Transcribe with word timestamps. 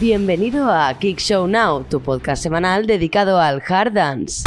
Bienvenido 0.00 0.72
a 0.72 0.92
Kick 0.98 1.20
Show 1.20 1.46
Now, 1.46 1.84
tu 1.84 2.00
podcast 2.00 2.42
semanal 2.42 2.84
dedicado 2.84 3.40
al 3.40 3.62
hard 3.66 3.92
dance. 3.92 4.42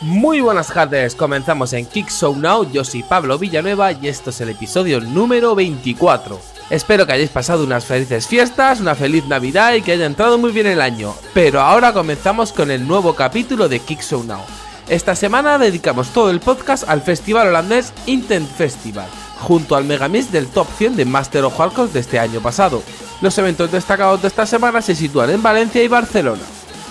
Muy 0.00 0.40
buenas 0.40 0.66
tardes, 0.66 1.14
comenzamos 1.14 1.72
en 1.72 1.86
Kick 1.86 2.10
Show 2.10 2.34
Now, 2.34 2.68
yo 2.68 2.82
soy 2.82 3.04
Pablo 3.04 3.38
Villanueva 3.38 3.92
y 3.92 4.08
esto 4.08 4.30
es 4.30 4.40
el 4.40 4.48
episodio 4.48 5.00
número 5.00 5.54
24. 5.54 6.61
Espero 6.72 7.06
que 7.06 7.12
hayáis 7.12 7.28
pasado 7.28 7.64
unas 7.64 7.84
felices 7.84 8.26
fiestas, 8.26 8.80
una 8.80 8.94
feliz 8.94 9.26
Navidad 9.26 9.74
y 9.74 9.82
que 9.82 9.92
haya 9.92 10.06
entrado 10.06 10.38
muy 10.38 10.52
bien 10.52 10.66
el 10.66 10.80
año. 10.80 11.14
Pero 11.34 11.60
ahora 11.60 11.92
comenzamos 11.92 12.50
con 12.50 12.70
el 12.70 12.88
nuevo 12.88 13.14
capítulo 13.14 13.68
de 13.68 13.78
Kick 13.78 14.00
Now. 14.10 14.40
Esta 14.88 15.14
semana 15.14 15.58
dedicamos 15.58 16.08
todo 16.14 16.30
el 16.30 16.40
podcast 16.40 16.88
al 16.88 17.02
festival 17.02 17.48
holandés 17.48 17.92
Intent 18.06 18.48
Festival, 18.50 19.06
junto 19.40 19.76
al 19.76 19.84
megamix 19.84 20.32
del 20.32 20.46
top 20.46 20.66
100 20.78 20.96
de 20.96 21.04
Master 21.04 21.44
of 21.44 21.58
Hardcore 21.58 21.92
de 21.92 22.00
este 22.00 22.18
año 22.18 22.40
pasado. 22.40 22.82
Los 23.20 23.36
eventos 23.36 23.70
destacados 23.70 24.22
de 24.22 24.28
esta 24.28 24.46
semana 24.46 24.80
se 24.80 24.94
sitúan 24.94 25.28
en 25.28 25.42
Valencia 25.42 25.82
y 25.82 25.88
Barcelona. 25.88 26.40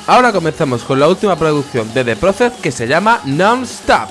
Ahora 0.05 0.31
comenzamos 0.31 0.83
con 0.83 0.99
la 0.99 1.07
última 1.07 1.35
producción 1.35 1.91
de 1.95 2.03
The 2.03 2.16
Process 2.17 2.53
que 2.61 2.71
se 2.71 2.88
llama 2.88 3.19
Non-Stop. 3.25 4.09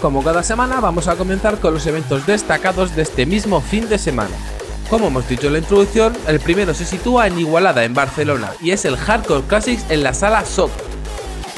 Como 0.00 0.24
cada 0.24 0.42
semana 0.42 0.80
vamos 0.80 1.08
a 1.08 1.16
comenzar 1.16 1.58
con 1.58 1.74
los 1.74 1.86
eventos 1.86 2.24
destacados 2.26 2.96
de 2.96 3.02
este 3.02 3.26
mismo 3.26 3.60
fin 3.60 3.86
de 3.86 3.98
semana. 3.98 4.34
Como 4.88 5.08
hemos 5.08 5.28
dicho 5.28 5.48
en 5.48 5.52
la 5.52 5.58
introducción, 5.58 6.16
el 6.26 6.40
primero 6.40 6.72
se 6.72 6.86
sitúa 6.86 7.26
en 7.26 7.38
Igualada, 7.38 7.84
en 7.84 7.92
Barcelona, 7.92 8.50
y 8.62 8.70
es 8.70 8.86
el 8.86 8.96
Hardcore 8.96 9.46
Classics 9.46 9.84
en 9.90 10.02
la 10.02 10.14
sala 10.14 10.46
SOC. 10.46 10.70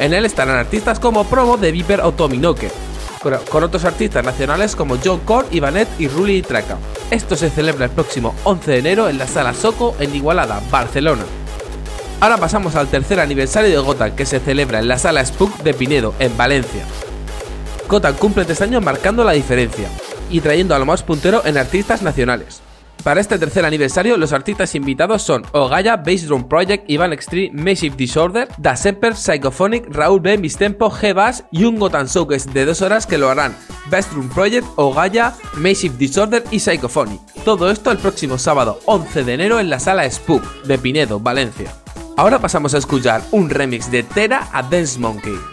En 0.01 0.13
él 0.13 0.25
estarán 0.25 0.57
artistas 0.57 0.99
como 0.99 1.25
Promo 1.25 1.57
de 1.57 1.71
Viper 1.71 2.01
o 2.01 2.13
Tommy 2.13 2.39
Knocker, 2.39 2.73
con, 3.49 3.63
otros 3.63 3.85
artistas 3.85 4.25
nacionales 4.25 4.75
como 4.75 4.99
John 5.03 5.21
Core, 5.21 5.47
Ivanet 5.53 5.89
y 6.01 6.09
Ruli 6.09 6.39
y 6.39 6.43
Traca. 6.43 6.79
Esto 7.13 7.37
se 7.37 7.49
celebra 7.49 7.85
el 7.85 7.93
próximo 7.93 8.35
11 8.43 8.71
de 8.73 8.79
enero 8.79 9.09
en 9.09 9.19
la 9.19 9.29
sala 9.29 9.55
Soco 9.55 9.95
en 10.01 10.17
Igualada, 10.17 10.61
Barcelona. 10.69 11.23
Ahora 12.21 12.39
pasamos 12.39 12.75
al 12.75 12.89
tercer 12.89 13.21
aniversario 13.21 13.71
de 13.71 13.79
Gotham 13.79 14.17
que 14.17 14.27
se 14.27 14.41
celebra 14.41 14.81
en 14.81 14.89
la 14.89 14.99
sala 14.99 15.25
Spook 15.25 15.59
de 15.63 15.75
Pinedo, 15.75 16.13
en 16.19 16.37
Valencia. 16.37 16.85
Gotham 17.93 18.15
cumple 18.15 18.47
tres 18.47 18.63
años 18.63 18.83
marcando 18.83 19.23
la 19.23 19.33
diferencia 19.33 19.87
y 20.31 20.41
trayendo 20.41 20.75
a 20.75 20.79
lo 20.79 20.87
más 20.87 21.03
puntero 21.03 21.43
en 21.45 21.59
artistas 21.59 22.01
nacionales. 22.01 22.63
Para 23.05 23.21
este 23.21 23.39
tercer 23.39 23.67
aniversario, 23.67 24.17
los 24.17 24.33
artistas 24.33 24.75
invitados 24.75 25.21
son 25.21 25.45
Ogaya, 25.53 25.99
Bass 25.99 26.27
Drum 26.27 26.49
Project, 26.49 26.89
Ivan 26.89 27.13
Extreme, 27.13 27.51
Massive 27.53 27.95
Disorder, 27.95 28.49
Da 28.57 28.77
Semper, 28.77 29.15
Psychophonic, 29.15 29.89
Raúl 29.91 30.21
B, 30.21 30.39
Mistempo, 30.39 30.91
G-Bass 30.91 31.45
y 31.53 31.65
un 31.65 31.79
Gotham 31.79 32.07
Showcase 32.07 32.51
de 32.51 32.65
dos 32.65 32.81
horas 32.81 33.07
que 33.07 33.19
lo 33.19 33.29
harán 33.29 33.55
Bass 33.91 34.11
Drum 34.11 34.31
Project, 34.31 34.67
Ogaya, 34.77 35.35
Massive 35.59 35.95
Disorder 35.99 36.45
y 36.51 36.61
Psychophonic. 36.61 37.21
Todo 37.45 37.71
esto 37.71 37.91
el 37.91 37.99
próximo 37.99 38.39
sábado 38.39 38.81
11 38.87 39.23
de 39.25 39.35
enero 39.35 39.61
en 39.61 39.69
la 39.69 39.81
sala 39.81 40.11
Spook 40.11 40.63
de 40.63 40.79
Pinedo, 40.79 41.21
Valencia. 41.21 41.75
Ahora 42.17 42.39
pasamos 42.39 42.73
a 42.73 42.79
escuchar 42.79 43.21
un 43.33 43.51
remix 43.51 43.91
de 43.91 44.03
Tera 44.03 44.49
a 44.51 44.63
Dance 44.63 44.99
Monkey. 44.99 45.52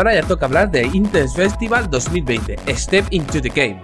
Ahora 0.00 0.14
ya 0.14 0.22
toca 0.22 0.46
hablar 0.46 0.70
de 0.70 0.86
Intense 0.86 1.36
Festival 1.36 1.90
2020, 1.90 2.56
Step 2.74 3.06
into 3.10 3.42
the 3.42 3.50
Game. 3.50 3.82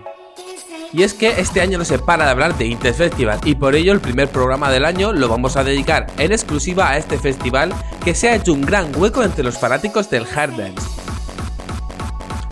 Y 0.90 1.02
es 1.02 1.12
que 1.12 1.38
este 1.38 1.60
año 1.60 1.76
no 1.76 1.84
se 1.84 1.98
para 1.98 2.24
de 2.24 2.30
hablar 2.30 2.56
de 2.56 2.64
Intense 2.64 3.10
Festival 3.10 3.38
y 3.44 3.54
por 3.54 3.74
ello 3.74 3.92
el 3.92 4.00
primer 4.00 4.28
programa 4.28 4.70
del 4.70 4.86
año 4.86 5.12
lo 5.12 5.28
vamos 5.28 5.58
a 5.58 5.64
dedicar 5.64 6.06
en 6.16 6.32
exclusiva 6.32 6.88
a 6.88 6.96
este 6.96 7.18
festival 7.18 7.70
que 8.02 8.14
se 8.14 8.30
ha 8.30 8.34
hecho 8.34 8.54
un 8.54 8.62
gran 8.62 8.96
hueco 8.96 9.22
entre 9.22 9.44
los 9.44 9.58
fanáticos 9.58 10.08
del 10.08 10.24
hard 10.24 10.56
dance. 10.56 10.88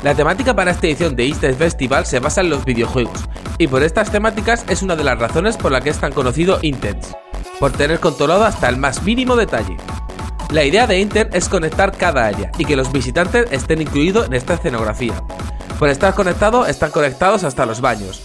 La 0.02 0.14
temática 0.14 0.54
para 0.54 0.72
esta 0.72 0.86
edición 0.86 1.16
de 1.16 1.24
Intense 1.24 1.56
Festival 1.56 2.04
se 2.04 2.20
basa 2.20 2.42
en 2.42 2.50
los 2.50 2.66
videojuegos, 2.66 3.24
y 3.56 3.66
por 3.66 3.82
estas 3.82 4.12
temáticas 4.12 4.66
es 4.68 4.82
una 4.82 4.94
de 4.94 5.04
las 5.04 5.18
razones 5.18 5.56
por 5.56 5.72
la 5.72 5.80
que 5.80 5.88
es 5.88 5.98
tan 5.98 6.12
conocido 6.12 6.58
Intense, 6.60 7.16
por 7.58 7.72
tener 7.72 7.98
controlado 7.98 8.44
hasta 8.44 8.68
el 8.68 8.76
más 8.76 9.02
mínimo 9.02 9.36
detalle. 9.36 9.78
La 10.54 10.64
idea 10.64 10.86
de 10.86 11.00
Inter 11.00 11.28
es 11.32 11.48
conectar 11.48 11.98
cada 11.98 12.28
área 12.28 12.52
y 12.56 12.64
que 12.64 12.76
los 12.76 12.92
visitantes 12.92 13.50
estén 13.50 13.82
incluidos 13.82 14.28
en 14.28 14.34
esta 14.34 14.54
escenografía. 14.54 15.20
Por 15.80 15.88
estar 15.88 16.14
conectado, 16.14 16.64
están 16.64 16.92
conectados 16.92 17.42
hasta 17.42 17.66
los 17.66 17.80
baños. 17.80 18.22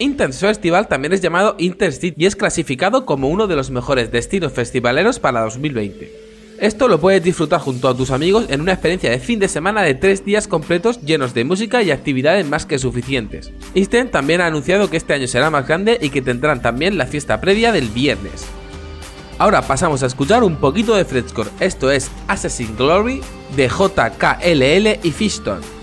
Intense 0.00 0.44
Festival 0.44 0.88
también 0.88 1.12
es 1.12 1.20
llamado 1.20 1.54
Intercity 1.58 2.20
y 2.20 2.26
es 2.26 2.34
clasificado 2.34 3.06
como 3.06 3.28
uno 3.28 3.46
de 3.46 3.54
los 3.54 3.70
mejores 3.70 4.10
destinos 4.10 4.52
festivaleros 4.52 5.20
para 5.20 5.42
2020. 5.42 6.10
Esto 6.58 6.88
lo 6.88 7.00
puedes 7.00 7.22
disfrutar 7.22 7.60
junto 7.60 7.88
a 7.88 7.96
tus 7.96 8.10
amigos 8.10 8.46
en 8.48 8.60
una 8.60 8.72
experiencia 8.72 9.10
de 9.12 9.20
fin 9.20 9.38
de 9.38 9.46
semana 9.46 9.82
de 9.82 9.94
tres 9.94 10.24
días 10.24 10.48
completos 10.48 11.00
llenos 11.02 11.32
de 11.32 11.44
música 11.44 11.80
y 11.80 11.92
actividades 11.92 12.44
más 12.44 12.66
que 12.66 12.80
suficientes. 12.80 13.52
Instant 13.74 14.10
también 14.10 14.40
ha 14.40 14.46
anunciado 14.46 14.90
que 14.90 14.96
este 14.96 15.14
año 15.14 15.28
será 15.28 15.48
más 15.48 15.68
grande 15.68 15.96
y 16.02 16.10
que 16.10 16.22
tendrán 16.22 16.60
también 16.60 16.98
la 16.98 17.06
fiesta 17.06 17.40
previa 17.40 17.70
del 17.70 17.86
viernes. 17.86 18.48
Ahora 19.42 19.60
pasamos 19.60 20.04
a 20.04 20.06
escuchar 20.06 20.44
un 20.44 20.54
poquito 20.54 20.94
de 20.94 21.04
frescore, 21.04 21.50
esto 21.58 21.90
es 21.90 22.12
Assassin's 22.28 22.78
Glory 22.78 23.20
de 23.56 23.66
JKLL 23.66 25.04
y 25.04 25.10
Fishton. 25.10 25.81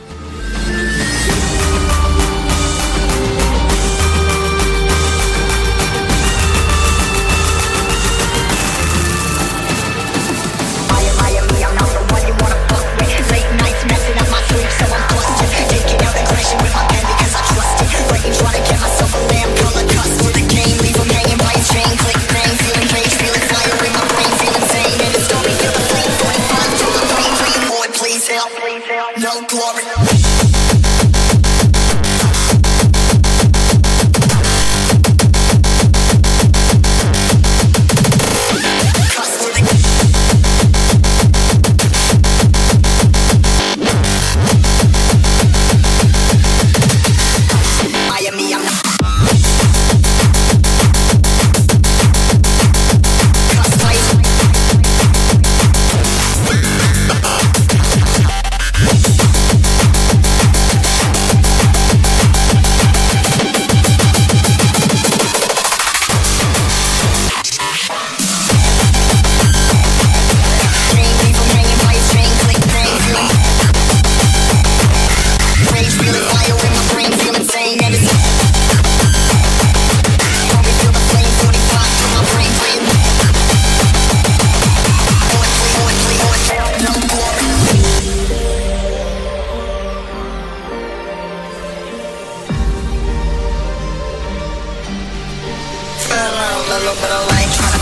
look 96.83 96.95
what 97.01 97.11
I 97.11 97.25
like. 97.27 97.78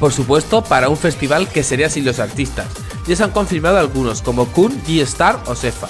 Por 0.00 0.12
supuesto, 0.14 0.64
para 0.64 0.88
un 0.88 0.96
festival 0.96 1.46
que 1.46 1.62
sería 1.62 1.90
sin 1.90 2.06
los 2.06 2.18
artistas. 2.18 2.66
Ya 3.06 3.14
se 3.14 3.22
han 3.22 3.30
confirmado 3.30 3.78
algunos, 3.78 4.22
como 4.22 4.46
Kun, 4.46 4.82
G-Star 4.84 5.38
o 5.46 5.54
Sefa. 5.54 5.88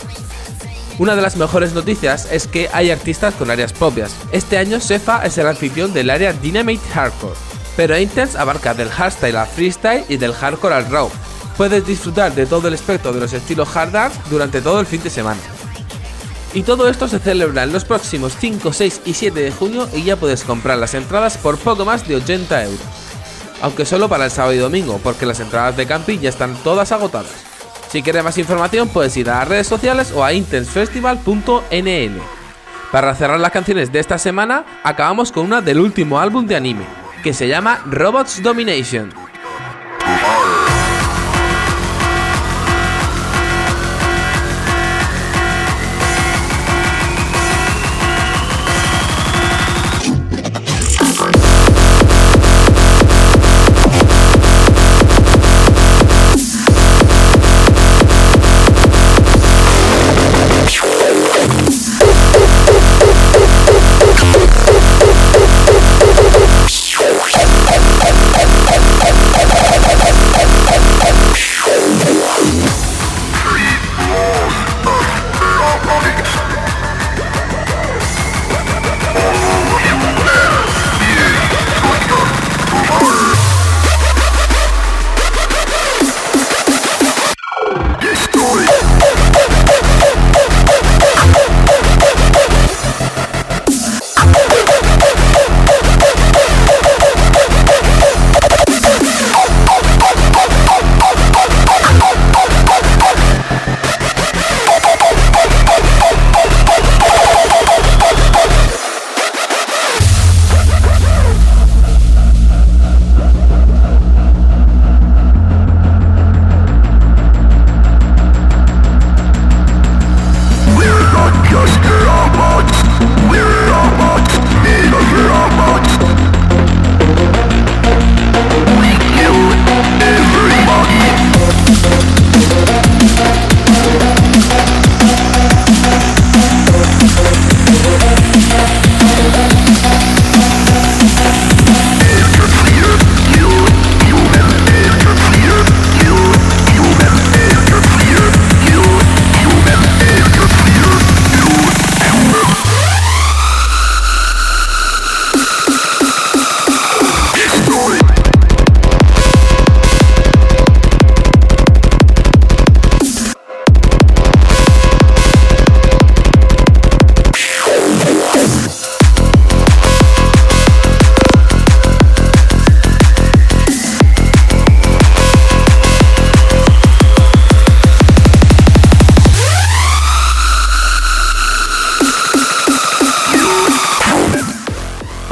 Una 0.99 1.15
de 1.15 1.23
las 1.23 1.37
mejores 1.37 1.73
noticias 1.73 2.29
es 2.31 2.47
que 2.47 2.69
hay 2.73 2.91
artistas 2.91 3.35
con 3.35 3.51
áreas 3.51 3.73
propias. 3.73 4.13
Este 4.33 4.59
año 4.59 4.81
Sefa 4.81 5.25
es 5.25 5.39
el 5.39 5.47
anfitrión 5.47 5.95
del 5.95 6.11
área 6.11 6.33
Dynamite 6.33 6.87
Hardcore, 6.93 7.37
pero 7.77 7.97
Intense 7.97 8.37
abarca 8.37 8.75
del 8.75 8.91
hardstyle 8.91 9.37
al 9.37 9.47
freestyle 9.47 10.05
y 10.09 10.17
del 10.17 10.35
hardcore 10.35 10.75
al 10.75 10.91
raw. 10.91 11.09
Puedes 11.57 11.87
disfrutar 11.87 12.35
de 12.35 12.47
todo 12.47 12.69
el 12.69 12.75
espectro 12.75 13.13
de 13.13 13.21
los 13.21 13.33
estilos 13.33 13.75
hard 13.75 14.13
durante 14.29 14.61
todo 14.61 14.81
el 14.81 14.87
fin 14.87 15.03
de 15.03 15.11
semana. 15.11 15.41
Y 16.53 16.65
todo 16.65 16.89
esto 16.89 17.07
se 17.07 17.21
celebra 17.21 17.63
en 17.63 17.73
los 17.73 17.85
próximos 17.85 18.35
5, 18.39 18.73
6 18.73 19.03
y 19.05 19.15
7 19.15 19.41
de 19.41 19.53
junio 19.53 19.89
y 19.95 20.03
ya 20.03 20.17
puedes 20.17 20.43
comprar 20.43 20.79
las 20.79 20.95
entradas 20.95 21.39
por 21.39 21.59
poco 21.59 21.85
más 21.85 22.09
de 22.09 22.17
80 22.17 22.65
euros 22.65 23.00
aunque 23.63 23.85
solo 23.85 24.09
para 24.09 24.25
el 24.27 24.31
sábado 24.31 24.55
y 24.55 24.59
domingo, 24.59 25.01
porque 25.03 25.27
las 25.27 25.41
entradas 25.41 25.77
de 25.77 25.87
camping 25.87 26.19
ya 26.19 26.29
están 26.29 26.55
todas 26.63 26.93
agotadas. 26.93 27.33
Si 27.89 28.03
quieres 28.03 28.23
más 28.23 28.39
información 28.39 28.89
puedes 28.89 29.17
ir 29.17 29.29
a 29.31 29.41
las 29.41 29.49
redes 29.49 29.67
sociales 29.67 30.13
o 30.15 30.25
a 30.25 30.33
intensefestival.nl. 30.33 32.21
Para 32.93 33.15
cerrar 33.15 33.39
las 33.39 33.53
canciones 33.53 33.93
de 33.93 34.01
esta 34.01 34.19
semana, 34.19 34.65
acabamos 34.83 35.33
con 35.33 35.45
una 35.45 35.61
del 35.61 35.81
último 35.81 36.19
álbum 36.19 36.47
de 36.47 36.57
anime, 36.57 36.85
que 37.23 37.33
se 37.33 37.49
llama 37.49 37.83
Robots 37.87 38.43
Domination. 38.43 39.13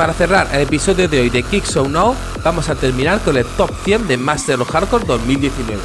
Para 0.08 0.16
cerrar 0.16 0.48
el 0.54 0.62
episodio 0.62 1.06
de 1.06 1.20
hoy 1.20 1.28
de 1.28 1.42
Kick 1.42 1.66
So 1.66 1.86
Now, 1.86 2.16
vamos 2.42 2.70
a 2.70 2.74
terminar 2.74 3.20
con 3.20 3.36
el 3.36 3.44
top 3.44 3.70
100 3.84 4.08
de 4.08 4.16
Master 4.16 4.58
of 4.58 4.70
Hardcore 4.70 5.04
2019. 5.04 5.78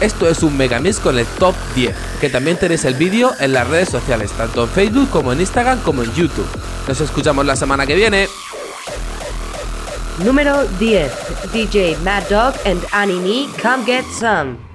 Esto 0.00 0.30
es 0.30 0.42
un 0.42 0.56
megamix 0.56 0.98
con 0.98 1.18
el 1.18 1.26
top 1.26 1.54
10, 1.74 1.94
que 2.22 2.30
también 2.30 2.58
tenéis 2.58 2.86
el 2.86 2.94
vídeo 2.94 3.32
en 3.38 3.52
las 3.52 3.68
redes 3.68 3.90
sociales, 3.90 4.30
tanto 4.32 4.62
en 4.62 4.70
Facebook 4.70 5.10
como 5.10 5.30
en 5.34 5.40
Instagram 5.40 5.78
como 5.80 6.02
en 6.02 6.10
YouTube. 6.14 6.46
Nos 6.88 7.02
escuchamos 7.02 7.44
la 7.44 7.54
semana 7.54 7.86
que 7.86 7.96
viene. 7.96 8.30
Número 10.24 10.64
10. 10.78 11.12
DJ 11.52 11.98
Mad 12.02 12.22
Dog 12.30 12.54
and 12.64 12.82
Annie 12.92 13.46
Come 13.60 13.84
Get 13.84 14.06
Some. 14.18 14.69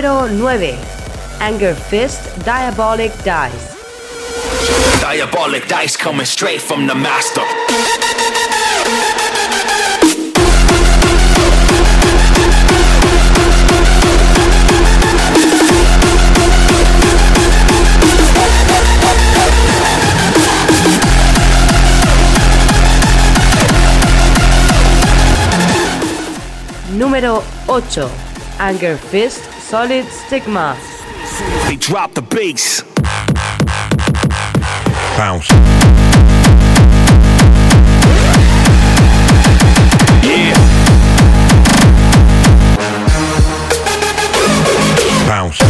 Número 0.00 0.30
9. 0.30 0.78
Anger 1.40 1.74
Fist 1.74 2.22
Diabolic 2.42 3.12
Dice. 3.22 3.76
Diabolic 4.98 5.68
dice 5.68 5.94
coming 5.94 6.24
straight 6.24 6.62
from 6.62 6.86
the 6.86 6.94
master. 6.94 7.42
Número 26.96 27.42
8. 27.68 28.08
Anger 28.58 28.96
Fist 28.96 29.49
Solid 29.70 30.04
Stigma. 30.06 30.76
They 31.68 31.76
drop 31.76 32.12
the 32.14 32.22
bass. 32.22 32.82
Bounce. 35.16 35.48
Yeah. 40.24 40.56
Bounce. 45.28 45.60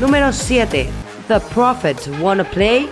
Número 0.00 0.32
7. 0.32 0.88
The 1.28 1.38
Prophet 1.50 2.08
Wanna 2.20 2.44
Play. 2.44 2.88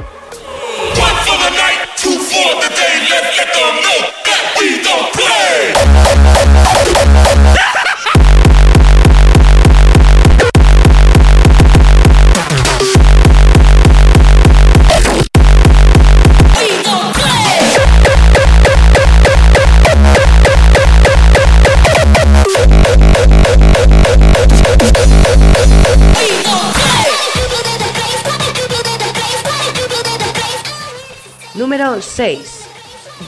6. 32.15 32.54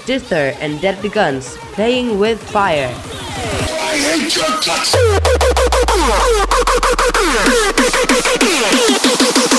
Dither 0.04 0.54
and 0.60 0.80
Deadly 0.80 1.08
Guns 1.08 1.56
Playing 1.74 2.18
with 2.18 2.42
Fire. 2.50 2.92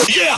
Yeah. 0.10 0.38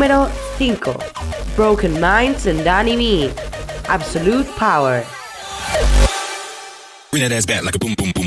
Número 0.00 0.30
5. 0.56 1.56
Broken 1.56 2.00
Minds 2.00 2.46
and 2.46 2.64
Danny 2.64 2.96
Me. 2.96 3.30
Absolute 3.86 4.48
Power. 4.56 5.04
Bring 7.10 7.22
that 7.22 7.32
ass 7.32 7.44
back 7.44 7.64
like 7.64 7.76
a 7.76 7.78
boom, 7.78 7.92
boom, 7.98 8.10
boom, 8.14 8.19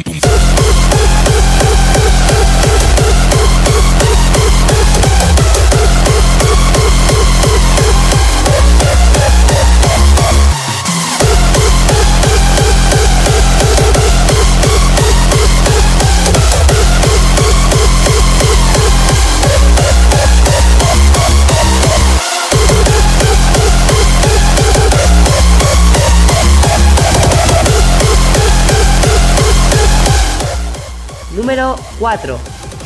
Número 31.74 32.38
4. 32.38 32.40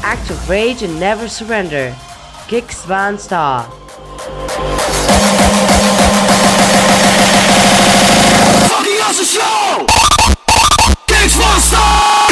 Act 0.04 0.30
of 0.30 0.50
Rage 0.50 0.84
and 0.84 1.00
Never 1.00 1.28
Surrender. 1.28 1.96
Kicks 2.48 2.86
Van 2.86 3.18
Star. 3.18 3.64
Fucking 8.70 9.02
awesome 9.02 9.26
show! 9.26 9.86
Kicks 11.08 11.38
Monster! 11.38 11.78
Kicks 11.78 12.27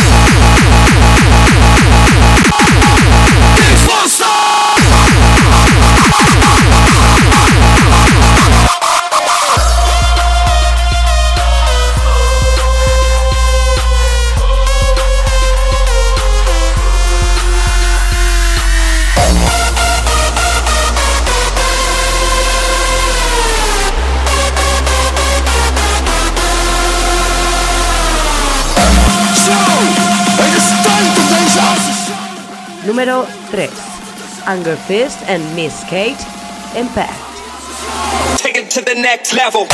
Anger 34.47 34.75
Fist 34.75 35.19
and 35.27 35.43
Miss 35.55 35.83
Kate. 35.89 36.21
Impact. 36.75 37.19
Take 38.39 38.57
it 38.57 38.69
to 38.71 38.81
the 38.81 38.93
next 38.93 39.33
level. 39.33 39.65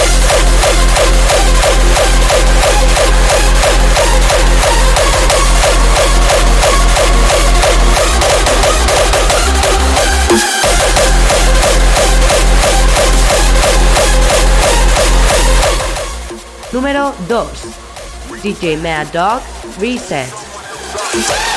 Número 16.72 17.14
2. 17.28 18.40
DJ 18.42 18.82
Mad 18.82 19.12
Dog. 19.12 19.42
Reset. 19.78 21.51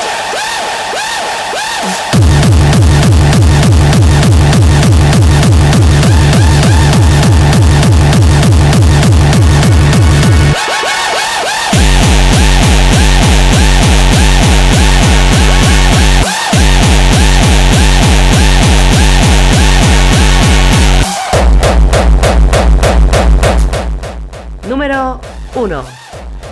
1. 25.67 25.85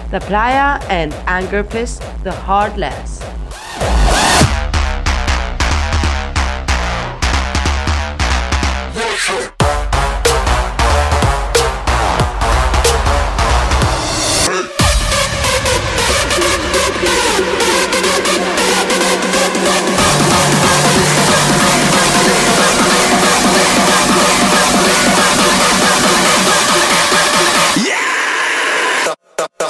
The 0.10 0.20
Playa 0.22 0.80
and 0.90 1.14
Anger 1.28 1.64
Fist 1.64 2.02
The 2.24 2.32
Heartless. 2.32 3.23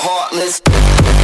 heartless. 0.05 1.22